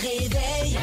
[0.00, 0.78] réveil.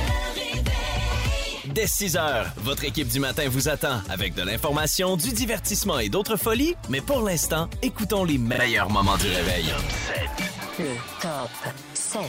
[1.66, 6.09] Dès 6 heures, votre équipe du matin vous attend avec de l'information, du divertissement et
[6.09, 6.75] d'autres folies.
[6.90, 9.66] Mais pour l'instant, écoutons les meilleurs moments du réveil.
[10.80, 11.50] Le top
[11.93, 12.21] 7.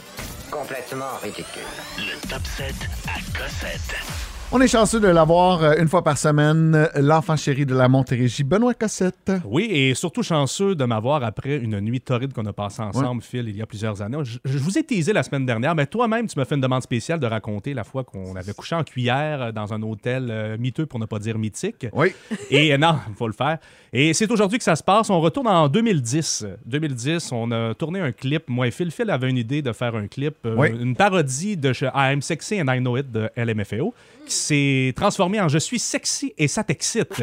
[0.51, 1.63] Complètement ridicule.
[1.99, 2.75] Le top 7
[3.07, 4.28] à Cossette.
[4.51, 7.87] On est chanceux de l'avoir euh, une fois par semaine, euh, l'enfant chéri de la
[7.87, 9.31] Montérégie, Benoît Cossette.
[9.45, 13.47] Oui, et surtout chanceux de m'avoir après une nuit torride qu'on a passée ensemble, Phil,
[13.47, 14.17] il y a plusieurs années.
[14.23, 16.83] Je, je vous ai teasé la semaine dernière, mais toi-même, tu m'as fait une demande
[16.83, 20.57] spéciale de raconter la fois qu'on avait couché en cuillère euh, dans un hôtel euh,
[20.59, 21.87] miteux, pour ne pas dire mythique.
[21.93, 22.15] Oui.
[22.51, 23.59] Et non, il faut le faire.
[23.93, 25.11] Et c'est aujourd'hui que ça se passe.
[25.11, 26.47] On retourne en 2010.
[26.65, 28.45] 2010, on a tourné un clip.
[28.49, 30.69] Moi et Phil, Phil avait une idée de faire un clip, euh, Oui.
[30.71, 33.93] une parodie de I Am Sexy and I Know It de LMFAO,
[34.27, 37.23] qui s'est transformé en Je suis sexy et ça t'excite.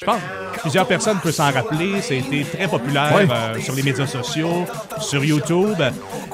[0.00, 0.16] Je pense
[0.54, 2.00] que plusieurs personnes peuvent s'en rappeler.
[2.00, 3.28] Ça a été très populaire Oui.
[3.30, 4.64] euh, sur les médias sociaux,
[4.98, 5.76] sur YouTube.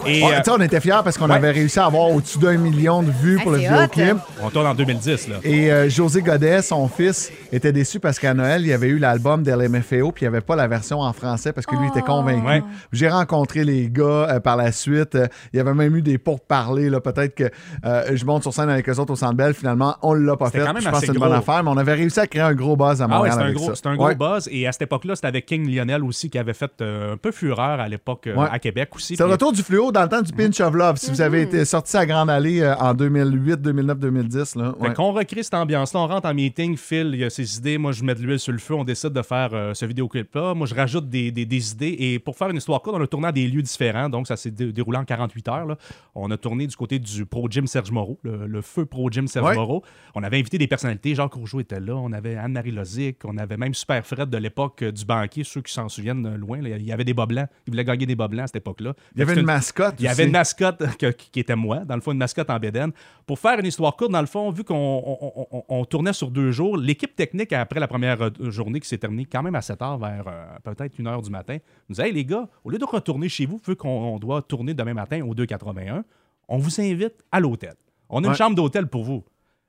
[0.07, 1.35] Et On, euh, tu sais, on était fiers parce qu'on ouais.
[1.35, 4.13] avait réussi à avoir au-dessus d'un million de vues Ah, pour le c'est vidéoclip.
[4.15, 4.45] hot.
[4.45, 5.29] on tourne en 2010.
[5.29, 5.37] Là.
[5.43, 8.99] Et euh, José Godet, son fils, était déçu parce qu'à Noël, il y avait eu
[8.99, 12.03] l'album d'LMFAO, puis il n'y avait pas la version en français parce que lui était
[12.03, 12.47] convaincu.
[12.47, 12.63] Ouais.
[12.93, 15.17] J'ai rencontré les gars euh, par la suite.
[15.17, 16.89] Euh, il y avait même eu des pourparlers.
[17.01, 17.51] Peut-être que
[17.85, 19.55] euh, je monte sur scène avec eux autres au Centre Bell.
[19.55, 20.67] Finalement, on l'a pas C'était fait.
[20.67, 22.43] quand même Je pense que c'est une bonne affaire, mais on avait réussi à créer
[22.43, 24.15] un gros buzz à Ah ouais, Montréal avec gros, c'est un gros Ouais.
[24.15, 24.49] buzz.
[24.53, 27.33] Et à cette époque-là, c'était avec King Lionel aussi qui avait fait euh, un peu
[27.33, 28.49] fureur à l'époque euh, Ouais.
[28.51, 29.17] à Québec aussi.
[29.17, 30.97] C'est le retour du fluo dans le temps du Pinch of Love.
[30.97, 34.75] Si vous avez été sorti à Grande Allée euh, en 2008, 2009, 2010, là.
[34.81, 34.95] Fait ouais.
[34.95, 37.93] qu'on recrée cette ambiance-là, on rentre en meeting, Phil, il y a ses idées, moi
[37.93, 40.55] je mets de l'huile sur le feu, on décide de faire euh, ce vidéoclip-là.
[40.55, 43.07] Moi je rajoute des, des- des idées et pour faire une histoire courte, on a
[43.07, 45.67] tourné à des lieux différents, donc ça s'est dé- déroulé en 48 heures.
[45.67, 45.77] là.
[46.15, 49.29] On a tourné du côté du Pro Gym Serge Moreau, le, le feu Pro Gym
[49.29, 49.55] Serge Ouais.
[49.55, 49.83] Moreau.
[50.15, 53.57] On avait invité des personnalités, Jacques Rougeau était là, on avait Anne-Marie Lozic, on avait
[53.57, 56.61] même Super Fred de l'époque euh, du banquier, ceux qui s'en souviennent euh, loin.
[56.61, 56.71] là.
[56.77, 58.95] il y avait des bas blancs, il voulait gagner des bas blancs à cette époque-là.
[59.15, 59.95] Il y avait une mascotte.
[59.99, 62.59] il y avait une mascotte que- qui était moi, dans le fond, une mascotte en
[62.59, 62.93] bédaine.
[63.27, 66.31] Pour faire une histoire courte, dans le fond, vu qu'on on- on- on tournait sur
[66.31, 69.63] deux jours, l'équipe technique, après la première euh, journée qui s'est terminée quand même à
[69.63, 71.59] 7 heures, vers euh, peut-être 1 heure du matin,
[71.89, 74.43] nous disait Hey les gars, au lieu de retourner chez vous, vu qu'on on doit
[74.43, 76.05] tourner demain matin au 281,
[76.49, 77.75] on vous invite à l'hôtel.
[78.09, 79.25] On a une chambre d'hôtel pour vous.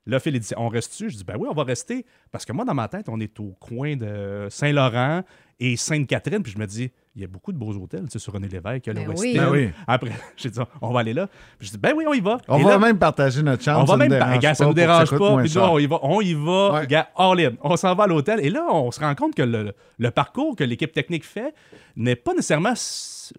[0.08, 1.10] Là, Phil il dit On reste-tu?
[1.10, 2.06] Je dis Ben oui, on va rester.
[2.32, 5.24] Parce que moi, dans ma tête, on est au coin de Saint-Laurent
[5.60, 6.42] et Sainte-Catherine.
[6.42, 8.48] Puis je me dis Il y a beaucoup de beaux hôtels, tu sais, sur René
[8.48, 9.38] Lévesque, a le Ben West oui.
[9.38, 9.74] Ben.
[9.86, 11.28] Après, j'ai dit On va aller là.
[11.60, 12.38] Puis je dis Ben oui, on y va.
[12.48, 13.82] On Et va là, même partager notre chambre.
[13.82, 14.26] on va ça même nous pas.
[14.26, 15.38] dérange Gars, ça pas nous dérange pas.
[15.44, 16.88] Puis là, on y va, on y va, Ouais.
[16.88, 17.52] gars, all in.
[17.62, 18.40] On s'en va à l'hôtel.
[18.42, 21.54] Et là, on se rend compte que le, le parcours que l'équipe technique fait
[21.98, 22.74] n'est pas nécessairement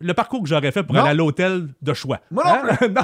[0.00, 1.00] le parcours que j'aurais fait pour Non.
[1.00, 2.20] aller à l'hôtel de choix.
[2.30, 2.88] Moi non Hein?
[2.94, 3.02] Non.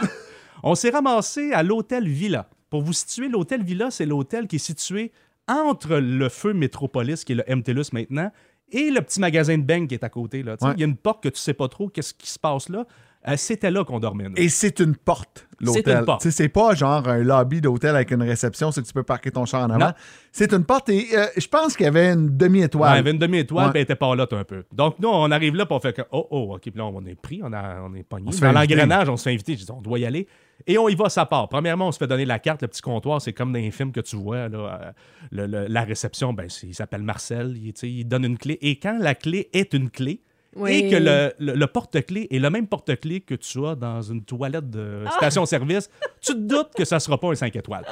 [0.67, 2.47] On s'est ramassé à l'hôtel Villa.
[2.75, 5.12] Pour vous situer, l'hôtel Villa, c'est l'hôtel qui est situé
[5.47, 8.33] entre le feu Métropolis, qui est le MTLUS maintenant,
[8.69, 10.43] et le petit magasin de bang qui est à côté.
[10.43, 10.57] Là.
[10.61, 10.73] Ouais.
[10.75, 12.85] Il y a une porte que tu sais pas trop qu'est-ce qui se passe là.
[13.27, 14.25] Euh, C'était là qu'on dormait.
[14.29, 14.35] nous.
[14.37, 15.99] Et c'est une porte, C'est l'hôtel.
[15.99, 16.29] une porte.
[16.29, 19.47] C'est pas genre un lobby d'hôtel avec une réception, c'est que tu peux parquer ton
[19.47, 19.93] char en avant.
[20.31, 22.93] C'est une porte et euh, je pense qu'il y avait une Ouais, demi-étoile.
[22.93, 23.73] il y avait une demi-étoile, Ouais.
[23.77, 24.65] elle était pas là un peu.
[24.73, 27.03] Donc, nous, on arrive là, puis on fait que, oh, oh, OK, puis là, on
[27.07, 28.27] est pris, on, a, on est pogné.
[28.29, 29.56] On se Dans l'engrenage, on se fait inviter.
[29.56, 30.27] Je dis, on doit y aller.
[30.67, 31.49] Et on y va à sa part.
[31.49, 33.21] Premièrement, on se fait donner la carte, le petit comptoir.
[33.23, 34.49] C'est comme dans les films que tu vois.
[34.49, 34.93] Là, euh,
[35.33, 37.56] le- le- la réception, ben, c'est- il s'appelle Marcel.
[37.56, 38.59] Il, il donne une clé.
[38.61, 40.21] Et quand la clé est une clé,
[40.57, 40.73] Oui.
[40.73, 44.23] et que le, le- le porte-clés est le même porte-clés que tu as dans une
[44.25, 45.11] toilette de Ah!
[45.17, 47.85] station-service, tu te doutes que ça sera pas un 5 étoiles.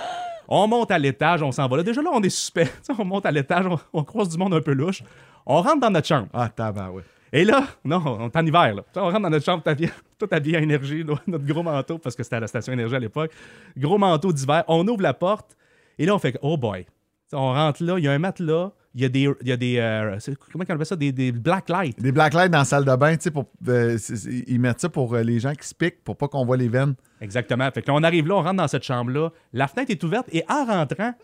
[0.49, 1.83] On monte à l'étage, on s'en va là.
[1.83, 2.69] Déjà là, on est suspect.
[2.99, 5.03] On monte à l'étage, on, on croise du monde un peu louche.
[5.47, 6.29] On rentre dans notre chambre.
[6.33, 7.03] Ah, tabac, ouais.
[7.33, 8.75] Et là, non, on est en hiver.
[8.75, 8.83] Là.
[8.97, 12.15] On rentre dans notre chambre, tout habillé, tout habillé à énergie, notre gros manteau, parce
[12.15, 13.31] que c'était à la station énergie à l'époque.
[13.79, 14.65] Gros manteau d'hiver.
[14.69, 15.57] On ouvre la porte,
[15.99, 16.85] et là, on fait oh boy.
[17.33, 19.29] On rentre là, il y a un matelas, il y a des.
[19.41, 20.19] Il y a des euh,
[20.53, 20.97] comment on appelle ça?
[20.97, 22.01] Des, des black lights.
[22.01, 23.99] Des blacklights dans la salle de bain, tu sais, pour, euh,
[24.47, 26.69] ils mettent ça pour euh, les gens qui se piquent, pour pas qu'on voit les
[26.69, 26.95] veines.
[27.21, 27.71] Exactement.
[27.71, 29.31] Fait que là, on arrive là, on rentre dans cette chambre-là.
[29.53, 31.15] La fenêtre est ouverte et en rentrant,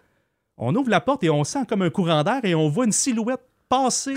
[0.57, 2.93] on ouvre la porte et on sent comme un courant d'air et on voit une
[2.93, 4.17] silhouette passer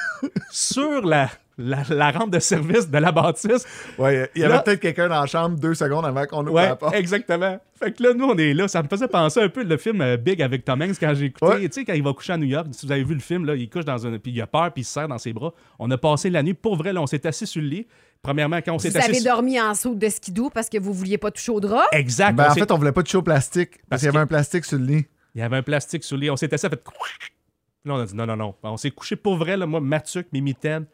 [0.50, 1.30] sur la,
[1.60, 3.66] la, la rampe de service de la bâtisse.
[3.98, 6.54] Ouais, il y avait Là- peut-être quelqu'un dans la chambre deux secondes avant qu'on ouvre
[6.54, 6.94] Ouais, la porte.
[6.94, 7.58] exactement.
[7.78, 8.68] Fait que là, nous, on est là.
[8.68, 11.26] Ça me faisait penser un peu le film euh, Big avec Tom Hanks quand j'ai
[11.26, 11.46] écouté.
[11.46, 11.68] Ouais.
[11.68, 13.44] Tu sais, quand il va coucher à New York, si vous avez vu le film,
[13.46, 14.18] là, il couche dans un.
[14.18, 15.52] Puis il a peur, puis il se serre dans ses bras.
[15.78, 16.54] On a passé la nuit.
[16.54, 17.86] Pour vrai, là, on s'est assis sur le lit.
[18.22, 19.10] Premièrement, quand on s'est Vous assis.
[19.10, 21.84] avez sur- dormi en saut de skidoo parce que vous vouliez pas toucher au drap?
[21.92, 22.34] Exact.
[22.34, 24.18] Ben, en s'est- fait, on voulait pas de chaud plastique, parce Parce qu'il y avait
[24.18, 25.06] que- un plastique sur le lit.
[25.34, 26.30] Il y avait un plastique sur le lit.
[26.30, 26.82] On s'était assis, ça fait.
[27.86, 28.54] Là, on a dit non, non, non.
[28.62, 30.84] On s'est couché pour vrai, là, moi, Mathieu, mes mitaines,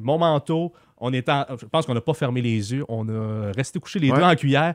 [0.00, 0.72] mon manteau.
[0.98, 1.12] On en-
[1.60, 2.84] Je pense qu'on n'a pas fermé les yeux.
[2.88, 4.16] On a resté couché les Ouais.
[4.18, 4.74] deux en cuillère.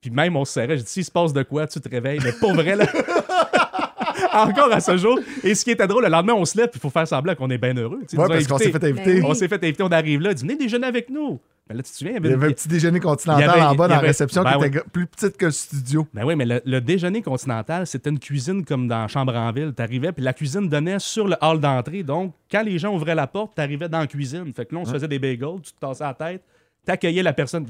[0.00, 0.76] Puis même, on se serrait.
[0.76, 2.20] J'ai dit, s'il se passe de quoi, tu te réveilles.
[2.22, 2.86] Mais pour vrai, là.
[4.32, 5.18] Encore à ce jour.
[5.42, 7.34] Et ce qui était drôle, le lendemain, on se lève, puis il faut faire semblant
[7.34, 8.00] qu'on est bien heureux.
[8.12, 9.22] Ouais, parce qu'on s'est fait inviter.
[9.24, 11.40] On s'est fait inviter, on arrive là, dit Venez déjeuner avec nous.
[11.68, 12.98] Ben là, tu te souviens, il y Il avait y une- avait un petit déjeuner
[13.00, 14.66] continental avait- en bas dans la réception Ben qui oui.
[14.68, 16.06] était plus petite que le studio.
[16.14, 19.72] Ben oui, mais le, le déjeuner continental, c'était une cuisine comme dans Chambre en ville.
[19.74, 22.02] T'arrivais, puis la cuisine donnait sur le hall d'entrée.
[22.02, 24.52] Donc, quand les gens ouvraient la porte, t'arrivais dans la cuisine.
[24.54, 26.42] Fait que là, on se faisait des bagels, tu te tassais la tête,
[26.86, 27.66] t'accueillais la personne.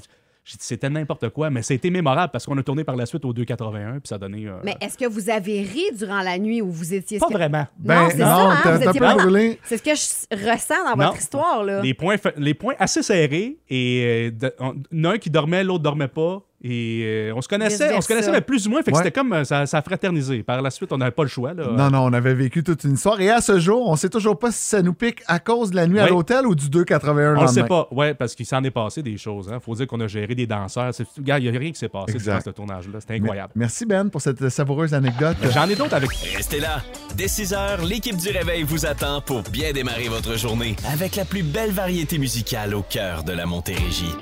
[0.59, 3.93] C'était n'importe quoi, mais c'était mémorable parce qu'on a tourné par la suite au 281,
[3.95, 4.47] puis ça a donné.
[4.47, 7.19] euh, Mais est-ce que vous avez ri durant la nuit où vous étiez...
[7.19, 7.67] pas que- vraiment.
[7.79, 9.17] Ben, non, c'est ça, hein, vous étiez pas.
[9.65, 9.91] C'est ce que
[10.37, 11.07] je ressens dans Non.
[11.09, 11.83] votre histoire, là.
[11.83, 15.83] Les points, fa- les points assez serrés et euh, de- on- un qui dormait, l'autre
[15.83, 16.43] dormait pas.
[16.63, 18.83] Et euh, on se connaissait, on se connaissait mais plus ou moins.
[18.83, 19.05] Fait que Ouais.
[19.05, 20.43] c'était comme euh, ça, ça a fraternisé.
[20.43, 21.55] Par la suite, on n'avait pas le choix.
[21.55, 21.69] Là.
[21.69, 23.21] Non, non, on avait vécu toute une histoire.
[23.21, 25.77] Et à ce jour, on sait toujours pas si ça nous pique à cause de
[25.77, 28.63] la nuit à l'hôtel ou du 281 On le sait pas, ouais, parce qu'il s'en
[28.65, 29.49] est passé des choses.
[29.53, 29.61] Hein.
[29.61, 30.91] Faut dire qu'on a géré des danseurs.
[31.17, 33.01] Regarde, il n'y a rien qui s'est passé durant ce tournage-là.
[33.01, 33.53] C'était incroyable.
[33.55, 35.37] Merci Ben pour cette savoureuse anecdote.
[35.55, 36.11] J'en ai d'autres avec.
[36.37, 36.83] Restez là.
[37.17, 41.25] Dès 6 heures, l'équipe du Réveil vous attend pour bien démarrer votre journée avec la
[41.25, 44.15] plus belle variété musicale au cœur de la Montérégie.